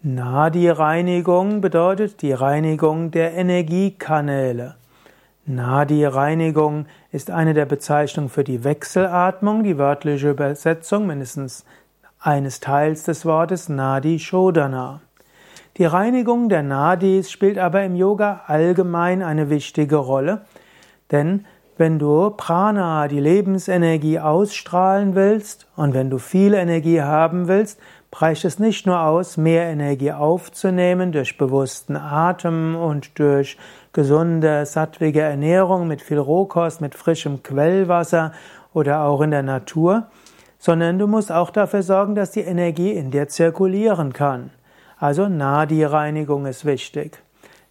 [0.00, 4.76] Nadi-Reinigung bedeutet die Reinigung der Energiekanäle.
[5.44, 11.64] Nadi-Reinigung ist eine der Bezeichnungen für die Wechselatmung, die wörtliche Übersetzung mindestens
[12.20, 15.00] eines Teils des Wortes Nadi Shodana.
[15.78, 20.42] Die Reinigung der Nadis spielt aber im Yoga allgemein eine wichtige Rolle,
[21.10, 21.44] denn
[21.76, 27.80] wenn du Prana, die Lebensenergie, ausstrahlen willst und wenn du viel Energie haben willst,
[28.12, 33.58] reicht es nicht nur aus, mehr Energie aufzunehmen durch bewussten Atem und durch
[33.92, 38.32] gesunde, sattwige Ernährung mit viel Rohkost, mit frischem Quellwasser
[38.72, 40.08] oder auch in der Natur,
[40.58, 44.50] sondern du musst auch dafür sorgen, dass die Energie in dir zirkulieren kann.
[44.98, 47.22] Also Nadi-Reinigung ist wichtig.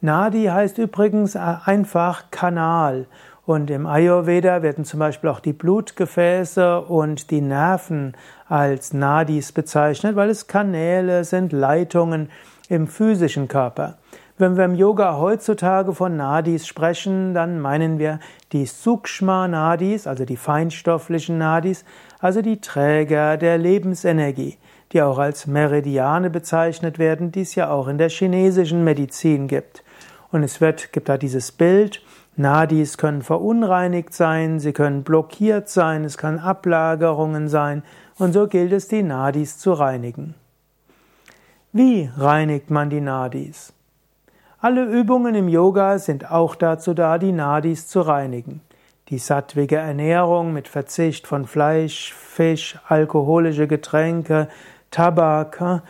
[0.00, 3.06] Nadi heißt übrigens einfach Kanal
[3.46, 8.16] und im Ayurveda werden zum Beispiel auch die Blutgefäße und die Nerven
[8.48, 12.28] als Nadis bezeichnet, weil es Kanäle sind, Leitungen
[12.68, 13.98] im physischen Körper.
[14.36, 18.18] Wenn wir im Yoga heutzutage von Nadis sprechen, dann meinen wir
[18.52, 21.84] die Sukshma Nadis, also die feinstofflichen Nadis,
[22.18, 24.58] also die Träger der Lebensenergie,
[24.92, 29.84] die auch als Meridiane bezeichnet werden, die es ja auch in der chinesischen Medizin gibt.
[30.32, 32.02] Und es wird, gibt da dieses Bild,
[32.36, 37.82] Nadis können verunreinigt sein, sie können blockiert sein, es kann Ablagerungen sein
[38.18, 40.34] und so gilt es, die Nadis zu reinigen.
[41.72, 43.72] Wie reinigt man die Nadis?
[44.58, 48.60] Alle Übungen im Yoga sind auch dazu da, die Nadis zu reinigen.
[49.08, 54.48] Die sattwige Ernährung mit Verzicht von Fleisch, Fisch, alkoholische Getränke,
[54.90, 55.82] Tabak,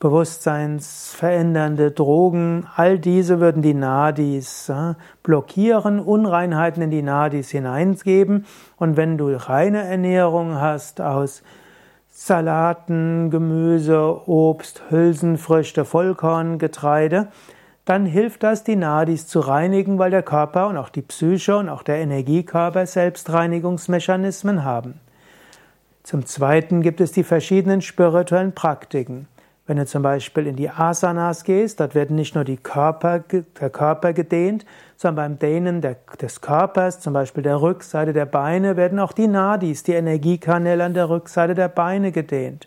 [0.00, 8.46] bewusstseinsverändernde Drogen, all diese würden die Nadis äh, blockieren, Unreinheiten in die Nadis hineingeben.
[8.76, 11.42] Und wenn du reine Ernährung hast aus
[12.10, 17.28] Salaten, Gemüse, Obst, Hülsenfrüchte, Vollkorngetreide,
[17.84, 21.68] dann hilft das, die Nadis zu reinigen, weil der Körper und auch die Psyche und
[21.68, 25.00] auch der Energiekörper Selbstreinigungsmechanismen haben.
[26.02, 29.26] Zum Zweiten gibt es die verschiedenen spirituellen Praktiken.
[29.68, 33.68] Wenn du zum Beispiel in die Asanas gehst, dort werden nicht nur die Körper, der
[33.68, 34.64] Körper gedehnt,
[34.96, 39.26] sondern beim Dehnen der, des Körpers, zum Beispiel der Rückseite der Beine, werden auch die
[39.26, 42.66] Nadis, die Energiekanäle an der Rückseite der Beine gedehnt.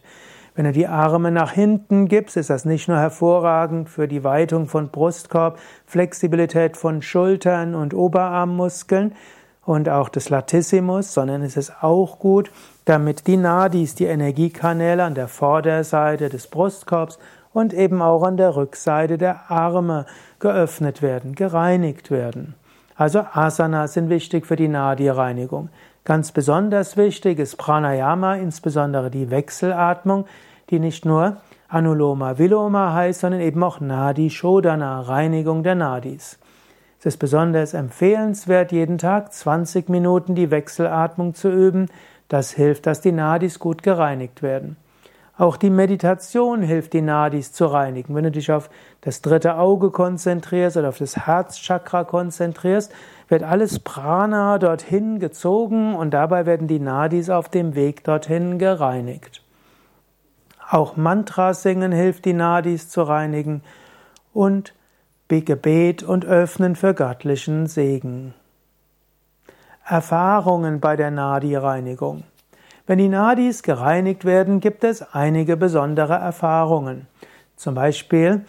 [0.53, 4.68] Wenn du die Arme nach hinten gibst, ist das nicht nur hervorragend für die Weitung
[4.68, 5.57] von Brustkorb,
[5.88, 9.16] Flexibilität von Schultern und Oberarmmuskeln,
[9.66, 12.52] und auch des Latissimus, sondern es ist auch gut,
[12.86, 17.20] damit die Nadis, die Energiekanäle an der Vorderseite des Brustkorbs
[17.54, 20.06] und eben auch an der Rückseite der Arme
[20.40, 22.56] geöffnet werden, gereinigt werden.
[22.96, 25.70] Also Asanas sind wichtig für die Nadi-Reinigung.
[26.04, 30.26] Ganz besonders wichtig ist Pranayama, insbesondere die Wechselatmung,
[30.70, 36.38] die nicht nur Anuloma Viloma heißt, sondern eben auch Nadi Shodana, Reinigung der Nadis.
[37.01, 41.88] Es ist besonders empfehlenswert, jeden Tag 20 Minuten die Wechselatmung zu üben.
[42.28, 44.78] Das hilft, dass die Nadis gut gereinigt werden.
[45.35, 48.13] Auch die Meditation hilft, die Nadis zu reinigen.
[48.13, 48.69] Wenn du dich auf
[49.01, 52.94] das dritte Auge konzentrierst oder auf das Herzchakra konzentrierst,
[53.29, 59.41] wird alles Prana dorthin gezogen und dabei werden die Nadis auf dem Weg dorthin gereinigt.
[60.69, 63.63] Auch Mantra singen hilft, die Nadis zu reinigen
[64.33, 64.75] und
[65.40, 68.34] Gebet und Öffnen für göttlichen Segen.
[69.86, 72.24] Erfahrungen bei der Nadi-Reinigung.
[72.86, 77.08] Wenn die Nadis gereinigt werden, gibt es einige besondere Erfahrungen.
[77.56, 78.44] Zum Beispiel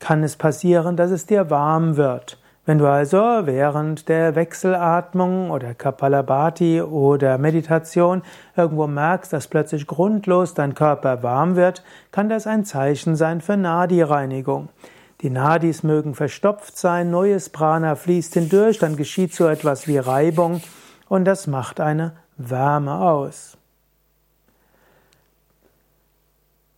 [0.00, 2.38] kann es passieren, dass es dir warm wird.
[2.66, 8.22] Wenn du also während der Wechselatmung oder Kapalabhati oder Meditation
[8.56, 13.56] irgendwo merkst, dass plötzlich grundlos dein Körper warm wird, kann das ein Zeichen sein für
[13.56, 14.70] Nadi-Reinigung.
[15.20, 20.60] Die Nadis mögen verstopft sein, neues Prana fließt hindurch, dann geschieht so etwas wie Reibung
[21.08, 23.56] und das macht eine Wärme aus.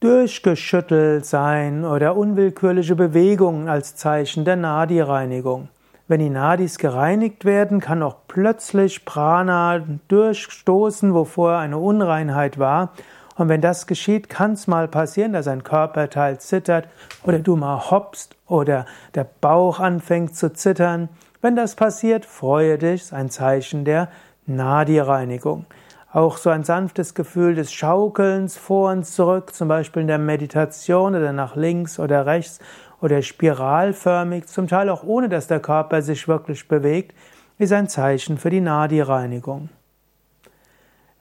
[0.00, 5.68] Durchgeschüttelt sein oder unwillkürliche Bewegungen als Zeichen der Nadi-Reinigung.
[6.06, 12.92] Wenn die Nadis gereinigt werden, kann auch plötzlich Prana durchstoßen, wovor eine Unreinheit war
[13.36, 16.88] und wenn das geschieht, kann es mal passieren, dass ein Körperteil zittert
[17.22, 21.10] oder du mal hoppst oder der Bauch anfängt zu zittern.
[21.42, 24.08] Wenn das passiert, freue dich, ist ein Zeichen der
[24.46, 25.66] Nadi-Reinigung.
[26.12, 31.14] Auch so ein sanftes Gefühl des Schaukelns vor und zurück, zum Beispiel in der Meditation
[31.14, 32.58] oder nach links oder rechts
[33.02, 37.14] oder spiralförmig, zum Teil auch ohne dass der Körper sich wirklich bewegt,
[37.58, 39.68] ist ein Zeichen für die Nadi-Reinigung.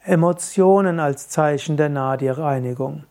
[0.07, 3.05] Emotionen als Zeichen der Nadi-Reinigung.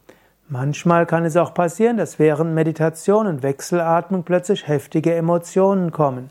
[0.47, 6.31] Manchmal kann es auch passieren, dass während Meditation und Wechselatmung plötzlich heftige Emotionen kommen.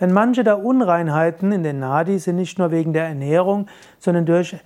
[0.00, 3.68] Denn manche der Unreinheiten in den Nadi sind nicht nur wegen der Ernährung,
[4.00, 4.56] sondern durch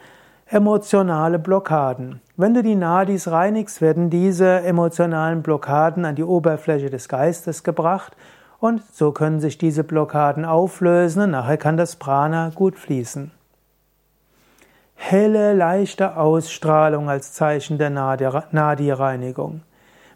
[0.47, 2.23] emotionale Blockaden.
[2.39, 8.17] Wenn du die Nadis reinigst, werden diese emotionalen Blockaden an die Oberfläche des Geistes gebracht
[8.59, 13.36] und so können sich diese Blockaden auflösen und nachher kann das Prana gut fließen
[14.97, 19.61] helle, leichte Ausstrahlung als Zeichen der Nadi-Reinigung.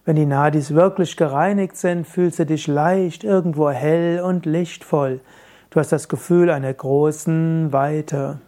[0.04, 5.20] Wenn die Nadis wirklich gereinigt sind, fühlst du dich leicht, irgendwo hell und lichtvoll.
[5.68, 8.40] Du hast das Gefühl einer großen Weite.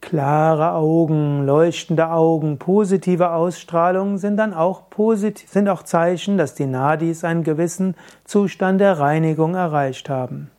[0.00, 6.66] Klare Augen, leuchtende Augen, positive Ausstrahlung sind dann auch positiv, sind auch Zeichen, dass die
[6.66, 7.94] Nadis einen gewissen
[8.24, 10.50] Zustand der Reinigung erreicht haben.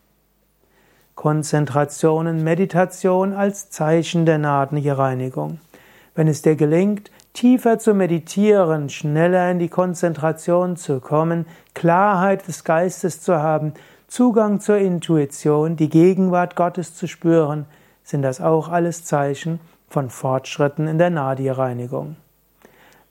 [1.18, 5.60] Konzentration und Meditation als Zeichen der Nadenreinigung.
[6.14, 12.64] Wenn es dir gelingt, tiefer zu meditieren, schneller in die Konzentration zu kommen, Klarheit des
[12.64, 13.74] Geistes zu haben,
[14.08, 17.66] Zugang zur Intuition, die Gegenwart Gottes zu spüren,
[18.04, 19.60] sind das auch alles Zeichen
[19.90, 22.16] von Fortschritten in der Nadi-Reinigung.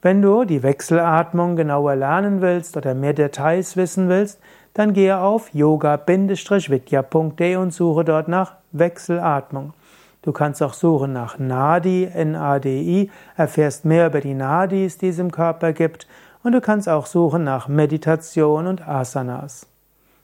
[0.01, 4.39] Wenn du die Wechselatmung genauer lernen willst oder mehr Details wissen willst,
[4.77, 9.73] dann gehe auf yoga-vidya.de und suche dort nach Wechselatmung.
[10.21, 15.31] Du kannst auch suchen nach Nadi, N-A-D-I, erfährst mehr über die Nadis, die es im
[15.31, 16.07] Körper gibt,
[16.43, 19.67] und du kannst auch suchen nach Meditation und Asanas.